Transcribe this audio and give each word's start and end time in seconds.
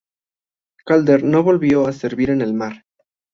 Calder 0.83 1.23
no 1.23 1.43
volvió 1.43 1.85
a 1.85 1.93
servir 1.93 2.31
en 2.31 2.41
el 2.41 2.55
mar. 2.55 2.85